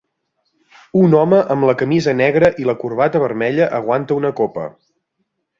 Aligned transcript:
Un 1.01 1.13
home 1.17 1.41
amb 1.57 1.67
la 1.71 1.75
camisa 1.83 2.15
negra 2.23 2.51
i 2.63 2.67
la 2.71 2.77
corbata 2.85 3.23
vermella 3.27 3.71
aguanta 3.81 4.21
una 4.23 4.37
copa. 4.41 4.69